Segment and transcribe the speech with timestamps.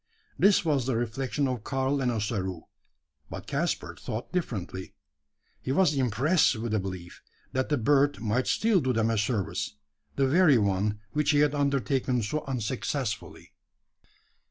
[0.39, 2.61] This was the reflection of Karl and Ossaroo;
[3.29, 4.95] but Caspar thought differently.
[5.61, 9.75] He was impressed with a belief, that the bird might still do them a service
[10.15, 13.53] the very one which he had undertaken so unsuccessfully.